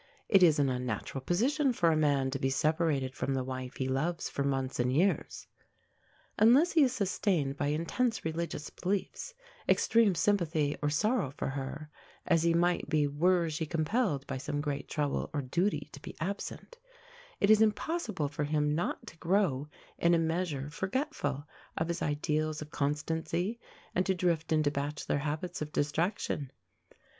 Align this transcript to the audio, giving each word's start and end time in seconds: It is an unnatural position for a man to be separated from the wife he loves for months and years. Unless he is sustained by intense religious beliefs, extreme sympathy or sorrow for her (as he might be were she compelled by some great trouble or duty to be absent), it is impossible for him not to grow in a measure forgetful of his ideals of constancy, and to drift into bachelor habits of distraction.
It 0.29 0.41
is 0.41 0.57
an 0.57 0.67
unnatural 0.67 1.21
position 1.23 1.73
for 1.73 1.91
a 1.91 1.95
man 1.95 2.31
to 2.31 2.39
be 2.39 2.49
separated 2.49 3.13
from 3.13 3.35
the 3.35 3.43
wife 3.43 3.75
he 3.75 3.87
loves 3.87 4.29
for 4.29 4.43
months 4.43 4.79
and 4.79 4.91
years. 4.91 5.45
Unless 6.39 6.71
he 6.71 6.81
is 6.81 6.91
sustained 6.91 7.55
by 7.55 7.67
intense 7.67 8.25
religious 8.25 8.71
beliefs, 8.71 9.35
extreme 9.69 10.15
sympathy 10.15 10.75
or 10.81 10.89
sorrow 10.89 11.29
for 11.37 11.49
her 11.49 11.91
(as 12.25 12.41
he 12.41 12.55
might 12.55 12.89
be 12.89 13.05
were 13.05 13.47
she 13.51 13.67
compelled 13.67 14.25
by 14.25 14.39
some 14.39 14.59
great 14.59 14.87
trouble 14.87 15.29
or 15.35 15.43
duty 15.43 15.87
to 15.91 16.01
be 16.01 16.15
absent), 16.19 16.79
it 17.39 17.51
is 17.51 17.61
impossible 17.61 18.27
for 18.27 18.45
him 18.45 18.73
not 18.73 19.05
to 19.05 19.17
grow 19.17 19.67
in 19.99 20.15
a 20.15 20.17
measure 20.17 20.67
forgetful 20.71 21.45
of 21.77 21.87
his 21.87 22.01
ideals 22.01 22.59
of 22.59 22.71
constancy, 22.71 23.59
and 23.93 24.03
to 24.07 24.15
drift 24.15 24.51
into 24.51 24.71
bachelor 24.71 25.19
habits 25.19 25.61
of 25.61 25.71
distraction. 25.71 26.51